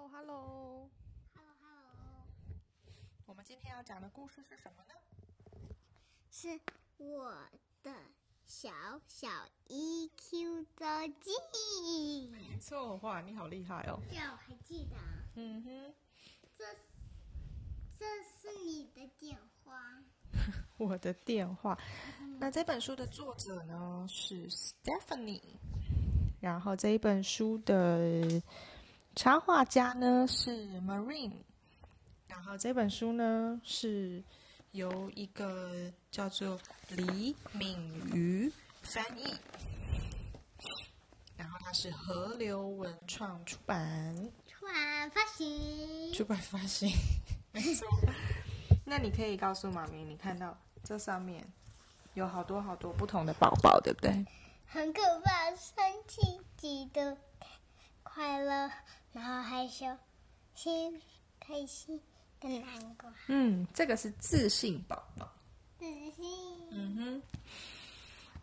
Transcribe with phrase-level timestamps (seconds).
[0.00, 2.24] Hello Hello，Hello Hello，
[3.26, 4.94] 我们今天要讲的故事是什么呢？
[6.30, 6.58] 是
[6.96, 7.36] 我
[7.82, 7.92] 的
[8.46, 8.70] 小
[9.06, 9.28] 小
[9.68, 10.86] EQ 周
[11.20, 12.30] 记。
[12.30, 14.00] 没错，哇，你好厉害哦。
[14.10, 15.02] 这我还记得啊，
[15.34, 15.94] 嗯哼，
[16.56, 16.64] 这
[17.92, 20.02] 这是你的电话。
[20.78, 21.78] 我的电话。
[22.38, 25.42] 那这本书的作者呢是 Stephanie，
[26.40, 28.42] 然后这一本书的
[29.20, 31.34] 插画家呢是 Marine，
[32.26, 34.24] 然后这本书呢是
[34.70, 37.76] 由一个叫做李敏
[38.14, 39.34] 瑜翻译，
[41.36, 44.16] 然后它是河流文创出版。
[44.48, 46.90] 出版发行，出版发行，
[47.52, 47.86] 没错。
[48.86, 51.46] 那你可以告诉妈咪，你看到这上面
[52.14, 54.24] 有好多好多不同的宝宝，对不对？
[54.66, 57.14] 很可怕，生气、嫉妒、
[58.02, 58.70] 快乐，
[59.12, 59.86] 然后害羞、
[60.54, 61.00] 心
[61.40, 62.00] 开心
[62.40, 65.28] 跟难过，嗯，这个是自信宝宝。
[65.78, 66.24] 自信。
[66.70, 67.22] 嗯哼。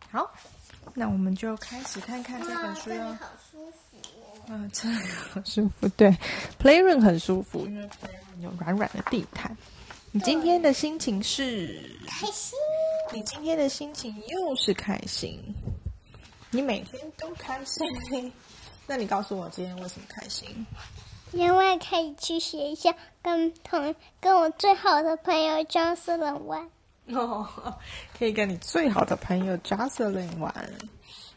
[0.09, 0.33] 好，
[0.93, 3.13] 那我们就开始看看这本书哟。
[3.13, 4.41] 好舒服哦。
[4.47, 4.95] 嗯，这个
[5.33, 6.15] 很舒服，对
[6.59, 9.55] ，Playroom 很舒服，因为 Playroom 有软软的地毯。
[10.11, 11.99] 你今天的心情是？
[12.07, 12.57] 开心。
[13.13, 15.41] 你今天的心情又是开心，
[16.51, 18.31] 你每天都开心。
[18.87, 20.65] 那你告诉我今天为什么开心？
[21.33, 22.89] 因为可以去学校
[23.21, 26.69] 跟同跟我最好的朋友 Jocelyn 玩。
[27.13, 27.47] 哦，
[28.17, 30.53] 可以跟你最好的朋友 Jocelyn 玩，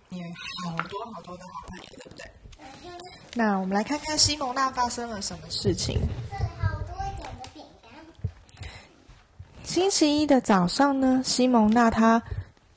[0.09, 0.25] 你有
[0.65, 2.31] 好多好多的好朋友，对不对？
[3.35, 6.01] 那我们来看看西蒙娜发生了什么事情。
[6.31, 7.91] 这里好多种的饼干。
[9.63, 12.21] 星期一的早上呢，西蒙娜她，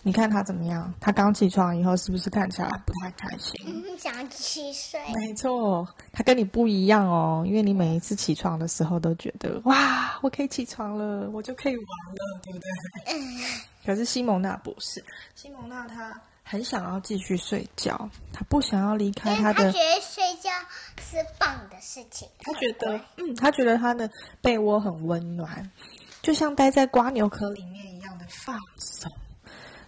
[0.06, 0.94] 你看他怎么样？
[1.00, 3.56] 他刚起床以后是不是看起来不太开心？
[3.66, 5.00] 嗯，想七岁。
[5.16, 12.68] 没错，他跟你不一样哦，因为你每一次起床的时候都觉得哇，我可以起床了，我就可以玩了，对不对？
[13.86, 15.02] 可是西蒙娜不是，
[15.36, 16.14] 西蒙娜她
[16.44, 20.50] 很想要继续睡觉，她不想要离开她的她觉，得睡觉
[21.02, 22.28] 是棒的事情。
[22.40, 24.10] 她觉得，嗯，她觉得她的
[24.42, 25.72] 被窝很温暖，
[26.22, 29.10] 就像待在瓜牛壳里面一样的放松。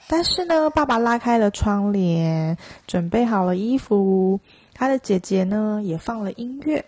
[0.07, 4.39] 但是呢，爸爸拉开了窗帘，准备好了衣服，
[4.73, 6.85] 他的姐姐呢也放了音乐。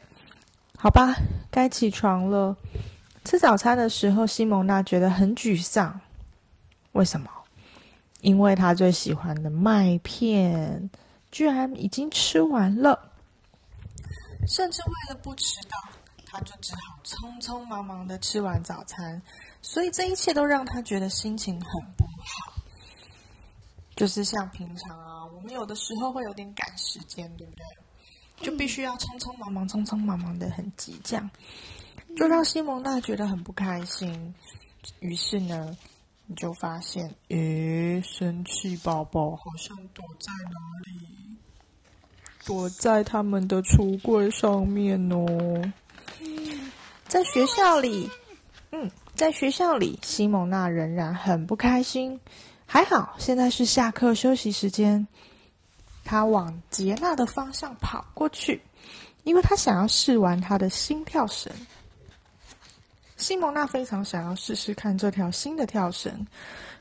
[0.77, 1.15] 好吧，
[1.49, 2.55] 该起床了。
[3.25, 5.99] 吃早餐的时候，西蒙娜觉得很沮丧。
[6.93, 7.29] 为什么？
[8.21, 10.89] 因为她最喜欢的麦片
[11.31, 13.11] 居然已经吃完了，
[14.47, 15.77] 甚至为了不迟到，
[16.25, 19.21] 她就只好匆匆忙忙的吃完早餐。
[19.61, 22.06] 所以这一切都让她觉得心情很不。
[23.97, 27.65] 就是像平常啊，我们有的时候会有点赶时间，对不对？
[28.39, 31.29] 就必须要匆匆忙忙、匆匆忙忙的很急，这样
[32.15, 34.33] 就让西蒙娜觉得很不开心。
[34.99, 35.75] 于是呢，
[36.27, 41.35] 你就发现，诶，生气宝宝好像躲在哪里？
[42.45, 45.71] 躲在他们的橱柜上面哦。
[47.07, 48.09] 在学校里，
[48.71, 52.19] 嗯，在学校里，西蒙娜仍然很不开心。
[52.67, 55.07] 还好，现在是下课休息时间。
[56.03, 58.61] 他往杰娜的方向跑过去，
[59.23, 61.51] 因为他想要试玩他的新跳绳。
[63.15, 66.25] 西蒙娜非常想要试试看这条新的跳绳，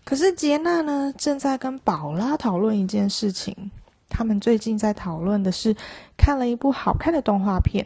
[0.05, 3.71] 可是杰娜呢，正在跟宝拉讨论一件事情。
[4.09, 5.75] 他们最近在讨论的是
[6.17, 7.85] 看了一部好看的动画片。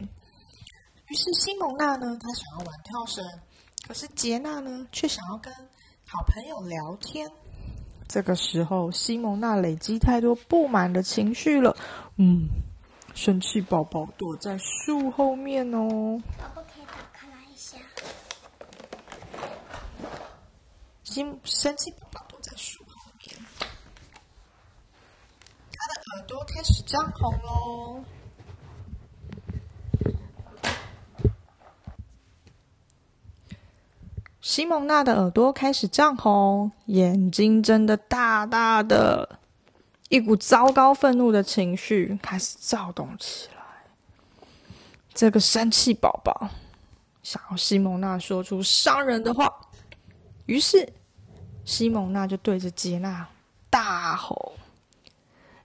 [1.07, 3.23] 于是西蒙娜呢，她想要玩跳绳，
[3.87, 5.53] 可是杰娜呢，却想要跟
[6.05, 7.29] 好朋友聊天。
[8.11, 11.73] 这个时候，西蒙娜累积太多不满的情绪了。
[12.17, 12.49] 嗯，
[13.15, 16.21] 生气宝宝躲在树后面哦。
[16.37, 17.77] 宝宝可以打开来一下。
[21.05, 23.33] 西生气宝宝躲在树后面，
[25.71, 28.03] 他的耳朵开始张红喽。
[34.51, 39.39] 西蒙娜的耳朵开始涨红，眼睛睁得大大的，
[40.09, 43.61] 一股糟糕愤怒的情绪开始躁动起来。
[45.13, 46.49] 这个生气宝宝
[47.23, 49.49] 想要西蒙娜说出伤人的话，
[50.47, 50.91] 于是
[51.63, 53.25] 西蒙娜就对着杰娜
[53.69, 54.51] 大吼：“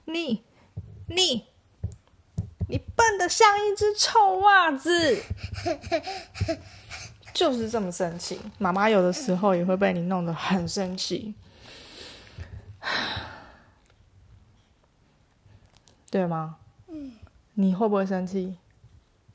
[0.06, 0.44] 你，
[1.08, 1.44] 你，
[2.68, 5.20] 你笨得像一只臭袜子！”
[7.36, 11.34] 就是这么生气，妈妈有的时候也会被你弄得很生气，
[16.10, 16.56] 对吗？
[16.88, 17.12] 嗯
[17.52, 18.56] 你会不会生气？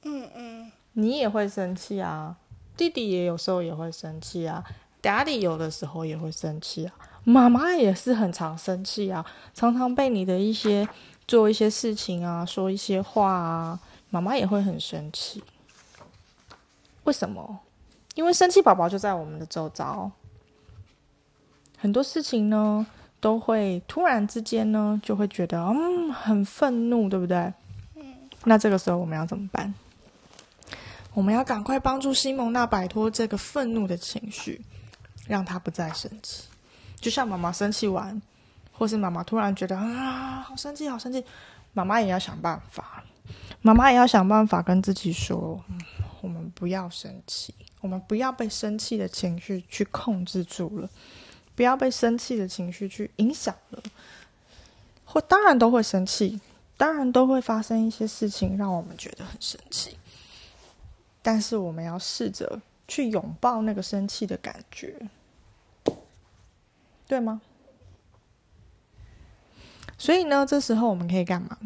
[0.01, 2.37] 嗯嗯，你也会生气啊，
[2.75, 4.63] 弟弟也有时候也会生气啊
[4.99, 10.89] ，Daddy 有的时候也会生气啊，妈妈也是很常生气啊，常常被你的一些
[11.27, 15.43] 做一些事情啊，说一些话啊，妈妈也会很生气。
[17.03, 17.59] 为什么？
[18.15, 20.11] 因为生气宝宝就在我们的周遭，
[21.77, 22.85] 很多事情呢
[23.19, 27.37] 都会突然之间呢就会觉得嗯很愤怒，对不对？
[27.95, 28.03] 嗯，
[28.43, 29.73] 那这个时候我们要怎么办？
[31.13, 34.61] 我们要赶快帮助西蒙娜摆脱这个愤怒的情绪，
[35.27, 36.43] 让她不再生气。
[37.01, 38.21] 就像妈妈生气完，
[38.71, 41.23] 或是妈妈突然觉得啊好生气，好生气，
[41.73, 43.03] 妈妈也要想办法，
[43.61, 45.63] 妈妈也要想办法跟自己说，
[46.21, 50.89] 我们不要生气，我们不要被生气的情绪去控制住了，
[51.55, 53.83] 不要被生气的情绪去影响了。
[55.05, 56.41] 或当然都会生气，
[56.75, 59.97] 当然都会发生一些事情让我们觉得很生气。
[61.21, 64.95] 但是我们要试着去拥抱那个生气的感觉，
[67.07, 67.41] 对吗？
[69.99, 71.57] 所以呢，这时候我们可以干嘛？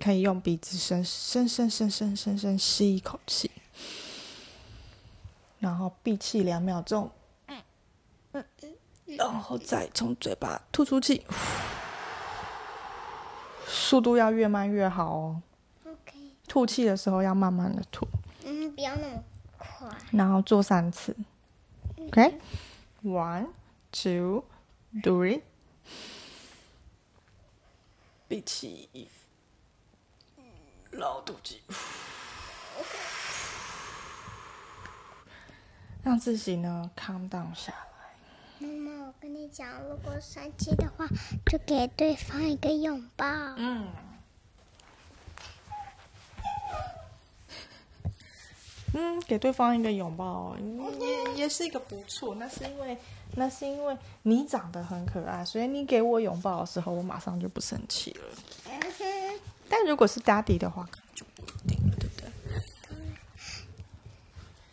[0.00, 3.50] 可以用鼻子深深深深深深深吸一口气，
[5.60, 7.10] 然后闭气两秒钟，
[9.06, 11.24] 然后再从嘴巴吐出气，
[13.66, 15.42] 速度要越慢越好哦。
[15.86, 16.12] OK，
[16.48, 18.06] 吐气的时候要慢慢的吐，
[18.44, 19.22] 嗯，不要那么
[19.56, 19.88] 快。
[20.10, 21.16] 然后做三次。
[22.08, 23.46] OK，one、
[23.92, 24.44] two、
[25.02, 25.40] three，
[28.28, 28.88] 闭气，
[30.98, 31.60] 然后吐气，
[36.02, 37.78] 让自己呢 calm down 下来。
[38.58, 41.06] 妈妈，我跟你讲，如果生气的话，
[41.46, 43.26] 就给对方一个拥抱。
[43.56, 43.88] 嗯。
[48.96, 50.56] 嗯，给对方一个拥抱，
[51.00, 52.36] 也也是一个不错。
[52.36, 52.96] 那是因为，
[53.34, 58.22] 那是因为你长得很可爱，所以你给我拥抱的时候，我马上就不生气了。
[59.76, 62.14] 但如果是 daddy 的话，可能就不一定了，对不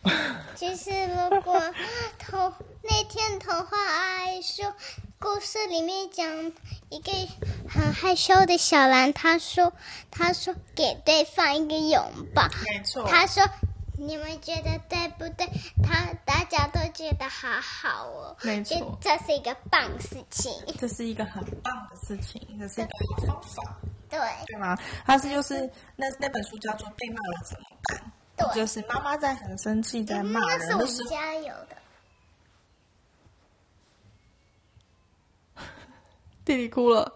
[0.04, 0.14] 对？
[0.56, 1.60] 其实如果
[2.20, 2.54] 童
[2.84, 4.76] 那天童话阿姨说，
[5.18, 6.52] 故事里面讲
[6.92, 7.12] 一个
[7.68, 9.74] 很害羞的小兰，他说
[10.12, 13.44] 他说给对方一个拥抱，没错他说。
[14.04, 15.48] 你们觉得对不对？
[15.84, 20.52] 他大家都觉得好好哦，没错这是一个棒事情。
[20.80, 22.92] 这是一个很棒的事情，这是一个
[23.28, 23.78] 好方法，
[24.12, 24.78] 对对吗？
[25.06, 27.98] 他是就是那那本书叫做《被骂了怎么办》，
[28.54, 31.78] 对，就是妈妈在很生气在骂人的时候，家有的。
[36.46, 37.12] 弟弟哭了。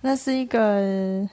[0.00, 1.28] 那是一个，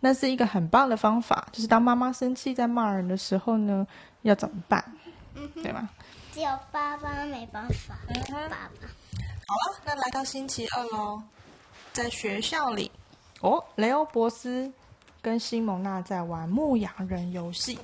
[0.00, 3.86] 那是一个很棒的方法，就是当妈妈生气在骂人的时候呢，
[4.22, 4.84] 要怎么办？
[5.34, 5.88] 嗯，对吗？
[6.32, 7.96] 只有爸爸没办法。
[8.08, 11.22] 爸爸，好了，那来到星期二喽，
[11.92, 12.89] 在学校里，
[13.40, 14.72] 哦，雷欧博斯
[15.22, 17.78] 跟西蒙娜在玩牧羊人游戏，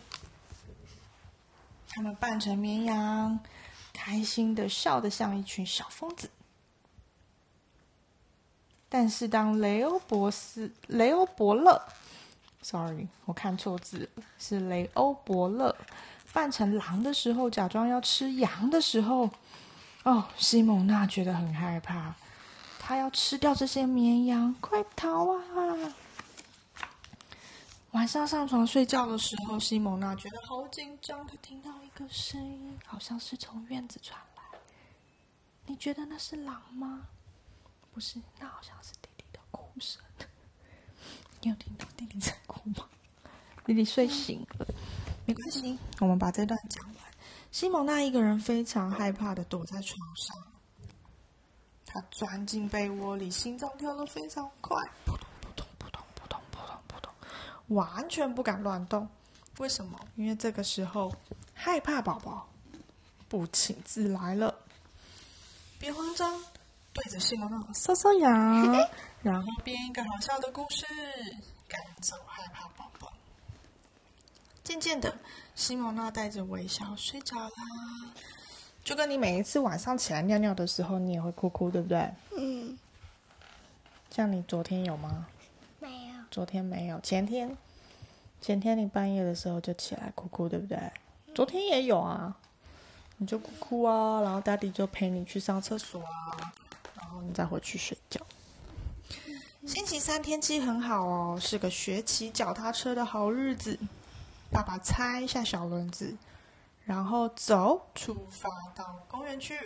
[1.89, 3.39] 他们扮成绵羊，
[3.93, 6.31] 开心的笑得像一群小疯子。
[8.89, 11.83] 但是当雷欧博斯、雷欧伯勒
[12.63, 14.09] ，sorry，我看错字，
[14.39, 15.75] 是雷欧伯勒
[16.33, 19.29] 扮成狼的时候，假装要吃羊的时候，
[20.05, 22.15] 哦，西蒙娜觉得很害怕，
[22.89, 25.43] 他要吃掉这些绵羊，快逃啊！
[27.91, 34.59] 晚上上床睡觉的时候，西蒙娜觉得好紧张，她听到一个声音，好像是从院子传来。
[35.67, 37.09] 你觉得那是狼吗？
[37.93, 40.01] 不是，那好像是弟弟的哭声。
[41.41, 42.89] 你有听到弟弟在哭吗？
[43.65, 44.67] 弟弟睡醒了，
[45.25, 46.97] 没关系，我们把这段讲完。
[47.51, 50.37] 西蒙娜一个人非常害怕的躲在床上，
[51.97, 54.77] 她钻进被窝里，心脏跳得非常快，
[55.07, 57.11] 扑通扑通扑通扑通扑通扑通，
[57.69, 59.09] 完全不敢乱动。
[59.57, 59.99] 为什么？
[60.15, 61.11] 因为这个时候
[61.55, 62.47] 害怕宝宝
[63.29, 64.55] 不请自来了。
[65.79, 66.39] 别慌张，
[66.93, 68.89] 对着西蒙娜搔搔痒，
[69.23, 70.85] 然后编一个好笑的故事，
[71.67, 73.11] 赶走害怕宝宝。
[74.63, 75.19] 渐渐的，
[75.55, 77.51] 西蒙娜带着微笑睡着啦。
[78.87, 82.09] 就跟你每一次晚上起来尿尿的时候，你也会哭哭，对不对？
[82.39, 82.79] 嗯，
[84.13, 85.27] 像你昨天有吗？
[85.81, 87.57] 没有，昨天没有，前天，
[88.41, 90.79] 前天你半夜的时候就起来哭哭，对不对？
[91.35, 92.37] 昨天也有啊，
[93.17, 96.55] 你就哭哭啊，然后 daddy 就陪你去上厕所啊，
[96.97, 98.21] 然后你再回去睡觉。
[99.67, 103.77] 星期三天气很好哦，是个学骑脚踏车的好日子。
[104.53, 106.15] 爸爸猜一下小轮子，
[106.87, 109.59] 然后走，出发到公园去。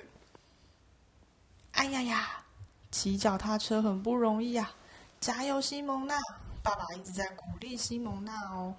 [1.73, 2.45] 哎呀呀，
[2.91, 4.73] 骑脚踏车很不容易啊！
[5.21, 6.19] 加油，西蒙娜！
[6.63, 8.75] 爸爸一直在鼓励西蒙娜哦。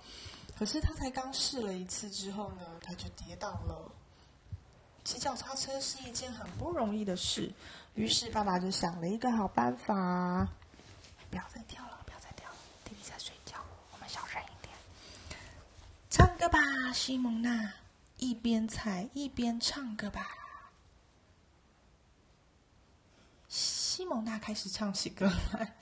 [0.58, 3.92] 可是他才刚试了一次之后呢，他就跌倒了。
[5.04, 7.52] 骑脚踏车是一件很不容易的事，
[7.94, 10.48] 于是爸爸就想了一个好办法：
[11.30, 12.56] 不要再跳了，不要再跳了，
[12.86, 13.58] 弟弟在睡觉，
[13.94, 14.76] 我们小声一点。
[16.10, 16.60] 唱歌吧，
[16.94, 17.74] 西蒙娜，
[18.22, 20.26] 一边踩一边唱歌吧。
[23.48, 25.76] 西蒙娜开始唱起歌来，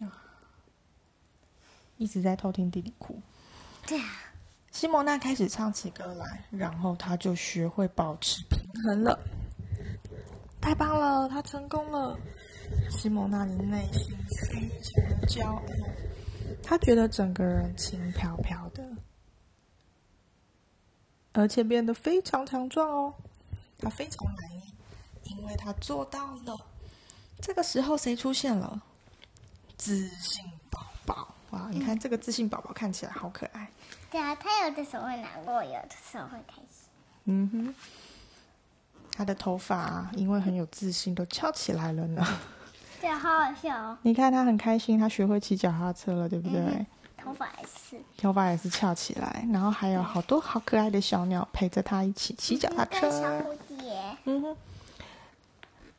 [1.96, 3.22] 一直在偷听弟弟哭。
[3.86, 4.04] 对啊，
[4.72, 9.18] 西蒙娜开始唱起歌来，然后她就学会保持平衡了。
[10.60, 12.18] 太棒了，她成功了！
[12.90, 14.18] 西蒙娜的内心
[14.50, 15.62] 非常的骄傲，
[16.62, 18.84] 她觉得整个人轻飘飘的，
[21.36, 23.14] 而且变得非常强壮哦。
[23.78, 24.72] 他非常满意，
[25.24, 26.58] 因为他做到了。
[27.40, 28.80] 这个时候，谁出现了？
[29.76, 31.34] 自信宝宝！
[31.50, 33.70] 哇，你看这个自信宝宝看起来好可爱。
[34.10, 36.88] 对啊，他有的时候会难过，有的时候会开心。
[37.24, 37.74] 嗯哼，
[39.12, 42.26] 他的头发、啊、因为很有自信，都翘起来了呢。
[42.98, 43.98] 对啊，好好笑哦。
[44.00, 46.60] 你看他很开心，他学会骑脚踏车了，对不对？
[46.60, 46.86] 嗯
[47.26, 53.18] 头发也是头发也是翘起来，然后还有好多好可爱的小鸟陪着他一起骑脚踏车小。
[53.40, 54.16] 蝴蝶。
[54.26, 54.56] 嗯哼。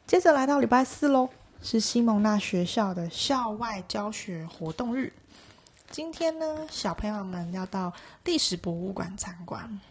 [0.05, 1.27] 接着来到礼拜四喽，
[1.62, 5.12] 是西蒙娜学校的校外教学活动日。
[5.91, 7.91] 今天呢，小朋友们要到
[8.24, 9.81] 历史博物馆参观，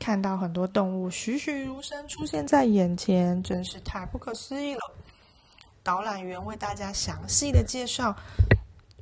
[0.00, 4.80] 看到很多动物栩栩如生出现在眼前，真是太不可思议了。
[5.84, 8.16] 导览员为大家详细的介绍，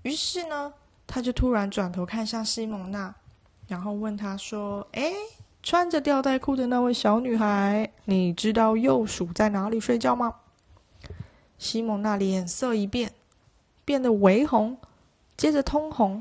[0.03, 0.71] 于是呢，
[1.15, 3.15] 他就突然转头看向西蒙娜，
[3.69, 5.15] 然后问他说：“诶，
[5.63, 10.35] 穿着吊带裤的那位小女孩，你知道幼鼠在哪里睡觉吗？”
[11.57, 13.13] 西蒙娜脸色一变，
[13.85, 14.77] 变得微红，
[15.37, 16.21] 接着通红，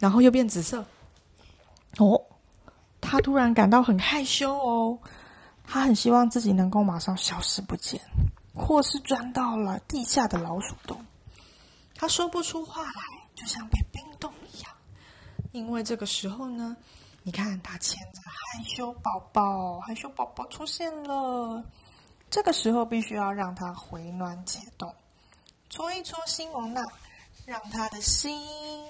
[0.00, 0.84] 然后又变紫色。
[1.98, 2.20] 哦，
[3.00, 4.98] 她突然感到很害羞哦，
[5.64, 8.00] 她很希望自己能够马上消失不见，
[8.52, 11.00] 或是钻到了地下的老鼠洞。
[11.94, 14.70] 她说不出话来，就像被冰冻一样。
[15.50, 16.76] 因为这个时候呢，
[17.24, 21.64] 你看他牵着害羞宝宝，害羞宝宝出现了。
[22.30, 24.94] 这个时候必须要让他回暖解冻，
[25.68, 26.80] 搓一搓西蒙娜，
[27.44, 28.86] 让他的心、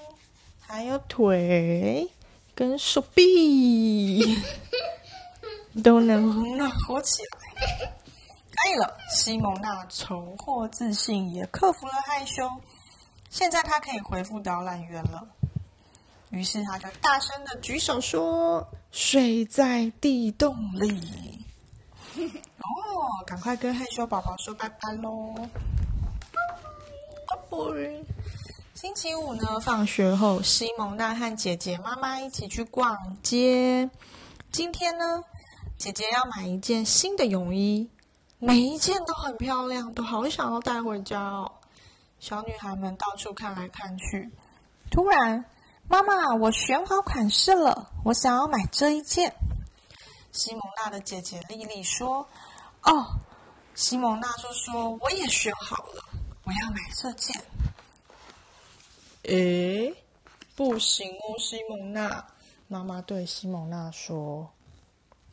[0.61, 2.07] 还有腿
[2.53, 4.37] 跟手臂
[5.83, 7.89] 都能暖和起来。
[8.55, 12.49] 可以了，西蒙娜重获自信，也克服了害羞。
[13.33, 15.27] 现在他可以回复导览员了。
[16.29, 18.63] 于是他就大声的举手说
[18.93, 21.43] ：“睡在地洞里。
[22.61, 25.33] ”哦，赶快跟害羞宝宝说拜拜喽！
[27.27, 27.57] 拜拜。
[28.75, 33.89] 星期五呢，放学后，西蒙娜和姐姐、妈妈一起去逛街。
[34.51, 35.23] 今天呢，
[35.79, 37.89] 姐姐要买一件新的泳衣，
[38.37, 41.51] 每一件都很漂亮，都好想要带回家哦。
[42.23, 44.31] 小女孩们到处看来看去，
[44.89, 45.43] 突然，
[45.89, 49.35] 妈妈，我选好款式了，我想要买这一件。
[50.31, 52.25] 西蒙娜的姐姐莉莉说
[52.83, 53.05] ：“哦。”
[53.75, 56.01] 西蒙娜就说：“我也选好了，
[56.45, 57.35] 我要买这件。”
[59.23, 59.93] 诶，
[60.55, 62.25] 不行哦，西蒙娜。
[62.69, 64.49] 妈妈对西蒙娜说：“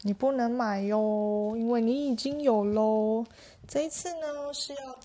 [0.02, 3.24] 你不能买哟，因为你已经有喽。
[3.68, 4.98] 这一次呢，是要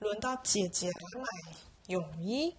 [0.00, 1.26] 轮到姐姐来买
[1.88, 2.54] 泳衣，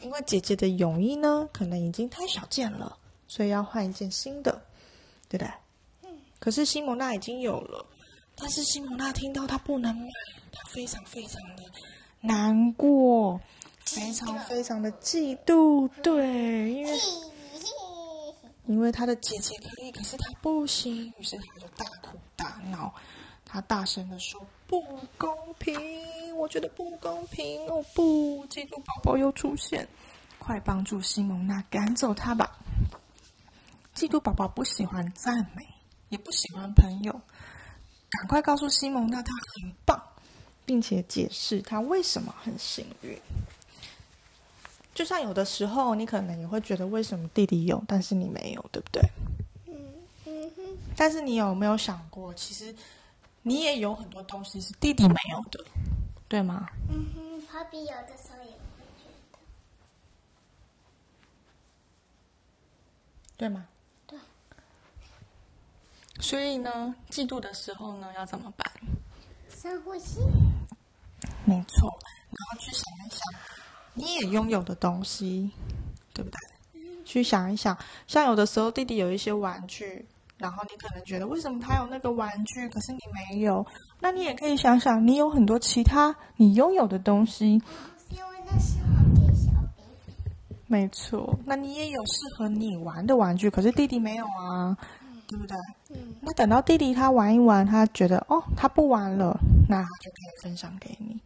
[0.00, 2.98] 因为姐姐的泳衣呢，可能已经太小件了，
[3.28, 4.50] 所以要换一件新的，
[5.28, 5.52] 对不对？
[6.40, 7.86] 可是西蒙娜已经有了，
[8.34, 10.08] 但是西蒙娜听到她不能买，
[10.50, 11.62] 她非常非常的
[12.20, 13.40] 难过，
[13.84, 15.88] 非常非常的嫉妒。
[16.02, 17.00] 对，因为
[18.66, 22.92] 因为她的姐姐可以，可是她不行，于是她就大哭大闹，
[23.44, 24.82] 她大声的说：“不
[25.16, 25.78] 公平！
[26.36, 27.66] 我觉得不公平！
[27.68, 29.86] 哦不，嫉妒宝宝又出现，
[30.38, 32.58] 快帮助西蒙娜赶走他吧！
[33.94, 35.66] 嫉妒宝宝不喜欢赞美。”
[36.12, 37.10] 也不喜欢朋友，
[38.10, 39.98] 赶快告诉西蒙娜他很棒，
[40.66, 43.18] 并且解释他为什么很幸运。
[44.94, 49.02] 就像有的时候，你可能也会觉得为什么弟弟有，但是你没有，对不对？
[49.68, 49.74] 嗯
[50.26, 50.62] 嗯哼，
[50.94, 52.74] 但是你有没有想过，其实
[53.40, 55.64] 你也有很多东西是弟弟没有的，
[56.32, 56.66] 对吗？
[56.88, 58.56] 嗯哼，芭比有的时候也会
[58.96, 59.38] 觉得，
[63.36, 63.68] 对吗？
[64.06, 64.18] 对。
[66.22, 68.66] 所以呢，嫉妒的时候呢，要怎么办？
[69.50, 70.20] 深呼吸。
[71.44, 71.98] 没错，
[72.30, 73.20] 然后去想一想，
[73.92, 75.50] 你也拥有的东西，
[76.14, 76.38] 对不对？
[77.04, 80.06] 去想一想，像有的时候弟弟有一些玩具，
[80.42, 82.98] 然后你可能觉得为什么他有那个玩具，可是你
[83.30, 83.64] 没有？
[84.00, 87.52] 那你也可以想想，你有很多其他你拥有的东西。
[88.10, 90.56] 因为那适合给小 baby。
[90.66, 94.76] 没错，那你也有适合你玩的玩具，可是弟弟没有啊，
[95.28, 95.56] 对不对？
[95.90, 96.16] 嗯。
[96.20, 101.20] 那等到弟弟他玩一玩，他觉得哦，他不玩了，那他就可以分享给你。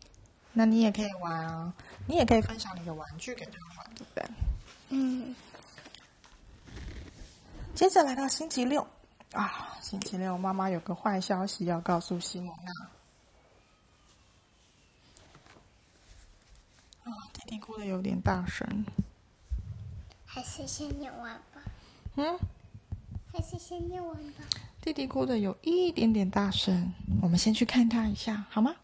[0.52, 1.72] 那你也可以玩啊，
[2.06, 4.24] 你也可以分享你的玩具给他玩，对不对？
[4.90, 5.34] 嗯。
[7.74, 8.86] 接着来到星期六
[9.36, 12.72] 啊，星期六妈妈有个坏消息要告诉西蒙娜。
[17.04, 18.86] 啊，弟弟哭的有点大声。
[20.24, 21.60] 还是先念完吧。
[22.14, 22.38] 嗯。
[23.30, 24.44] 还是先念完吧。
[24.80, 28.74] 弟弟哭的有一点点大声，我们先去看他一下，好吗？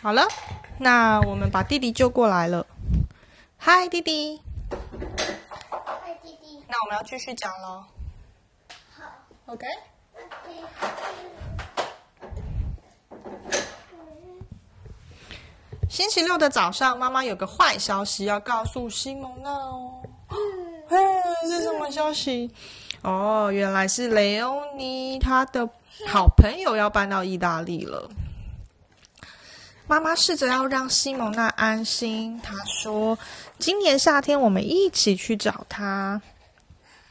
[0.00, 0.26] 好了，
[0.80, 2.66] 那我们把弟弟救过来了。
[3.56, 4.40] 嗨，弟弟。
[6.72, 7.84] 那我们要继续讲喽。
[8.96, 9.04] 好。
[9.44, 9.66] OK。
[15.90, 20.02] 星期六的早上，妈妈有个坏消息要告诉西蒙娜哦。
[20.88, 20.96] 嗯，
[21.46, 22.50] 是什么消息？
[23.02, 25.68] 哦，原来是雷欧尼他的
[26.08, 28.08] 好朋友要搬到意大利了。
[29.86, 32.40] 妈妈试着要让西蒙娜安心。
[32.40, 33.18] 她说
[33.58, 36.22] ：“今年夏天我们一起去找他。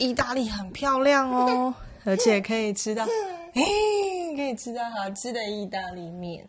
[0.02, 3.04] 意大利很漂亮哦，而且可以吃到，
[3.54, 3.62] 哎，
[4.36, 6.48] 可以吃到好吃的意大利面。”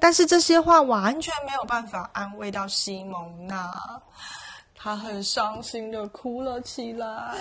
[0.00, 3.70] 但是这些话完全没有办法安慰到西蒙娜，
[4.74, 7.34] 她很伤心的哭了起来。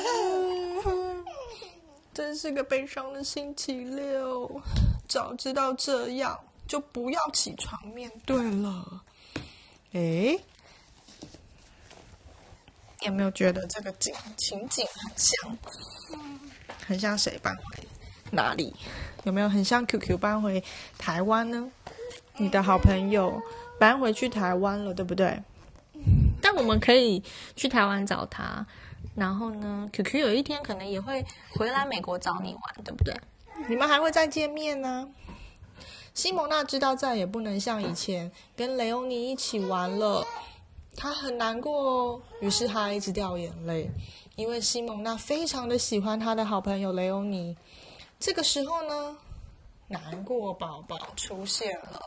[2.14, 4.62] 真是个悲伤的星期六，
[5.08, 6.40] 早知道这样。
[6.68, 9.02] 就不要起床面对了。
[9.94, 10.38] 哎，
[13.02, 15.58] 有没有觉得这个景情景很像？
[16.86, 17.88] 很像谁搬回
[18.32, 18.74] 哪里？
[19.24, 20.64] 有没有很像 QQ 搬回
[20.98, 21.70] 台湾呢？
[22.38, 23.42] 你的好朋友
[23.80, 25.42] 搬回去台湾了，对不对？
[26.42, 27.22] 但我们可以
[27.56, 28.66] 去台湾找他，
[29.16, 33.14] 然后呢，QQ 有一天可能也会回来美国找你玩，对不对？
[33.68, 35.10] 你们还会再见面呢。
[36.14, 40.26] 西蒙娜知道再也不能像以前跟雷欧尼一起玩了，
[40.98, 42.22] 他很难过哦。
[42.42, 43.88] 于是他一直掉眼泪，
[44.36, 47.56] 因为西蒙娜非常的喜欢他的好朋友雷欧尼。
[48.20, 49.16] 这个时候呢，
[49.88, 52.02] 难过宝宝出现了。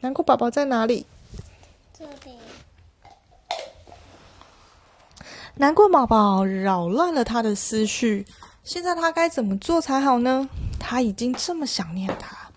[0.00, 1.04] 难过宝宝在哪里？
[1.92, 2.38] 这里。
[5.56, 8.24] 难过宝宝扰乱了他的思绪，
[8.64, 10.48] 现在他该怎么做才好呢？
[10.78, 12.48] 他已经这么想念他，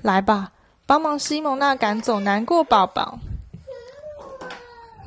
[0.00, 0.50] 来吧，
[0.86, 3.18] 帮忙西蒙娜赶走难过宝宝，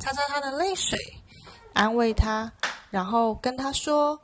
[0.05, 0.99] 擦擦他的泪水，
[1.73, 2.51] 安慰他，
[2.91, 4.19] 然后跟他说：“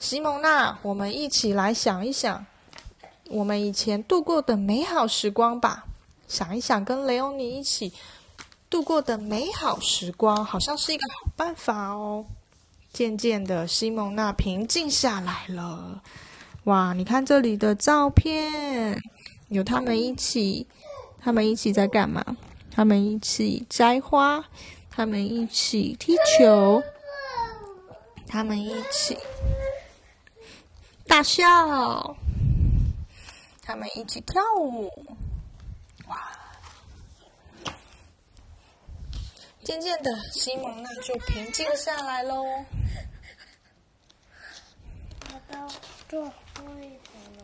[0.00, 2.44] 西蒙娜，我们一起来想一想，
[3.30, 5.84] 我们以前度过的美好时光吧。
[6.26, 7.92] 想一想跟雷欧尼一起
[8.68, 12.26] 度过的美好时光，好像是一个好办法哦。”
[12.92, 16.02] 渐渐的，西蒙娜平静下来了。
[16.64, 19.00] 哇，你看这里的照片，
[19.50, 20.66] 有他们一起，
[21.20, 22.24] 他们一起在干嘛？
[22.78, 24.44] 他们一起摘花，
[24.88, 26.80] 他们一起踢球，
[28.28, 29.18] 他们一起
[31.04, 32.16] 大笑，
[33.62, 34.88] 他们一起跳舞。
[36.06, 36.30] 哇！
[39.64, 42.44] 渐渐的，西蒙娜就平静下来喽。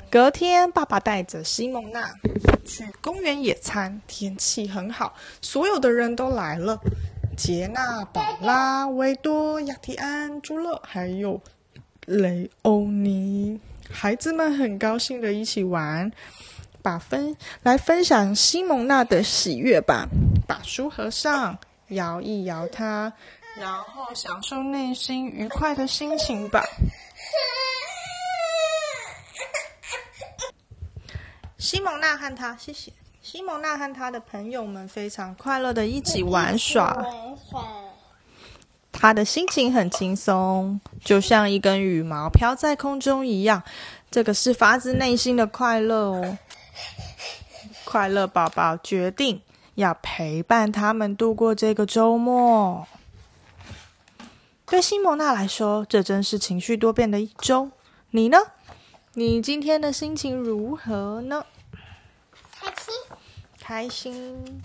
[0.08, 2.08] 隔天，爸爸带着西蒙娜
[2.64, 6.80] 去公园野餐，天气很好，所有的人都来了。
[7.36, 11.40] 杰娜、宝拉、维多、亚提安、朱乐，还有
[12.06, 16.10] 雷欧尼，孩子们很高兴的一起玩，
[16.80, 20.08] 把分来分享西蒙娜的喜悦吧。
[20.46, 23.12] 把书合上，摇一摇它，
[23.58, 26.62] 然后享受内心愉快的心情吧。
[31.58, 37.04] 西蒙娜和他，谢谢西蒙娜和他的朋友们非常快乐的一起玩耍。
[38.92, 43.62] 他的心情很轻松，就像一根羽毛飘在空中一样。
[44.10, 46.38] 这个是发自内心的快乐哦。
[47.84, 49.40] 快乐宝宝决定
[49.74, 52.86] 要陪伴他们度过这个周末。
[54.66, 57.70] 对西蒙娜来说，这真是情绪多变的一周。
[58.10, 58.38] 你呢？
[59.16, 61.46] 你今天的心情如何呢？
[62.50, 62.94] 开心。
[63.60, 64.62] 开心。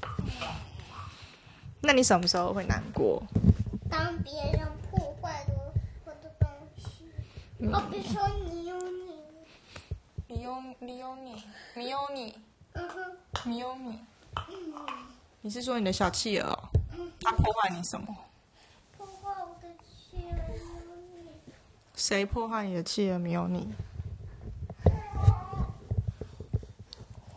[1.82, 3.22] 那你什么时候会难过？
[3.88, 5.72] 当别人破坏了
[6.04, 7.06] 我的东西，
[7.72, 9.20] 哦，比如说你有你，
[10.28, 11.44] 你有你有你，
[11.76, 12.36] 你有你，
[12.74, 14.00] 嗯哼，你有你。
[15.42, 16.70] 你是说你的小企鹅哦？
[17.22, 18.08] 它破坏你什么？
[18.98, 20.64] 破坏我的企鹅有
[21.22, 21.30] 你，
[21.96, 23.72] 谁破坏你的企鹅没有你？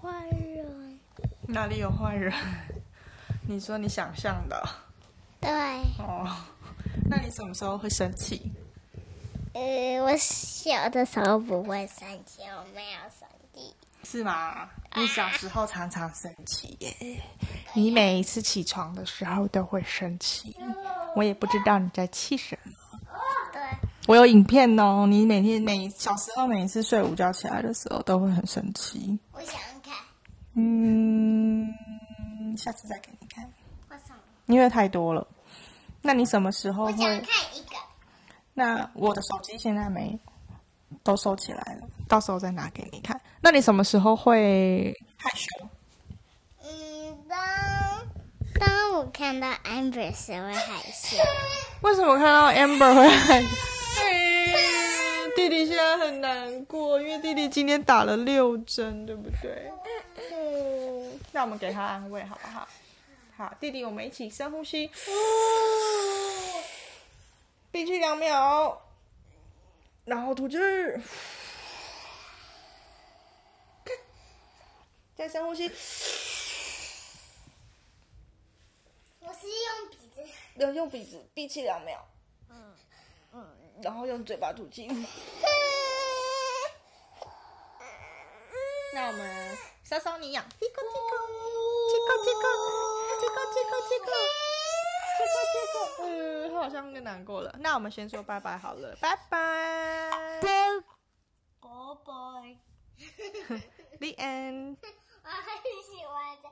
[0.00, 0.98] 坏人。
[1.52, 2.32] 哪里有坏人？
[3.46, 4.68] 你说你想象的
[5.40, 5.50] 对，
[5.98, 6.26] 哦。
[7.08, 8.50] 那你什么时候会生气？
[9.52, 13.74] 呃，我小的时候不会生气，我没有生气。
[14.04, 14.68] 是吗？
[14.96, 17.22] 你小时候常常生气耶。
[17.74, 20.56] 你每一次起床的时候都会生气，
[21.14, 22.72] 我也不知道你在气什么。
[23.52, 23.60] 对，
[24.06, 29.18] 我有影片哦，你每天每小时候每一次睡午觉起来的时候都会很生气。
[29.32, 29.94] 我想看，
[30.54, 31.11] 嗯，
[32.62, 33.44] 下次再给你看，
[33.90, 34.16] 为什么？
[34.46, 35.26] 因为太多了。
[36.00, 37.20] 那你什么时候我想会？
[37.20, 37.74] 看一个。
[38.54, 40.16] 那我的手机现在没，
[41.02, 43.20] 都收起来了，到时候再拿给你看。
[43.40, 45.48] 那你什么时候会害羞？
[46.62, 47.38] 嗯，当
[48.60, 51.16] 当我看到 Amber 时会害羞。
[51.82, 53.48] 为什么看到 Amber 会害羞？
[55.34, 59.72] 弟弟现在很难过，因为弟弟今天打了六针，对不对？
[60.30, 61.01] 嗯，
[61.32, 62.68] 那我们给他安慰好不好？
[63.36, 64.90] 好，弟弟，我们一起深呼吸，
[67.70, 68.78] 闭气两秒，
[70.04, 70.58] 然后吐气，
[75.16, 75.70] 再深呼吸，
[79.20, 80.22] 我是用鼻子。
[80.56, 82.06] 用用鼻子闭气两秒，
[83.82, 84.86] 然后用嘴巴吐气。
[88.94, 89.58] 那我们
[89.92, 91.12] 搔搔你痒，叽咕叽咕，
[91.90, 92.44] 叽咕叽咕，
[93.20, 94.08] 叽咕叽咕叽咕，
[95.18, 95.76] 叽咕叽咕。
[96.06, 96.08] 嗯，
[96.56, 97.54] 好像更难过了。
[97.60, 100.40] 那我们先说拜拜好了，拜拜。
[101.60, 102.58] 宝贝
[103.98, 104.78] ，The end。
[105.24, 106.48] 我很喜欢的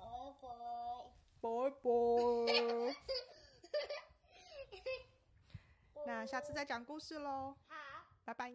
[0.00, 0.48] 宝贝。
[1.42, 2.96] 拜拜。
[6.06, 7.76] 那下次再讲故事喽，好。
[8.24, 8.54] 拜拜。